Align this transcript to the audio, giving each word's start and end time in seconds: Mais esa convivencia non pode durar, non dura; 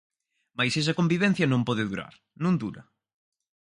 Mais 0.57 0.73
esa 0.81 0.97
convivencia 0.99 1.45
non 1.51 1.65
pode 1.67 1.87
durar, 1.91 2.13
non 2.43 2.53
dura; 2.61 2.81